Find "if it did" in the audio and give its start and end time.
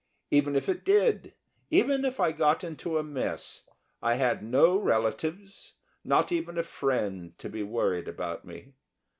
0.55-1.35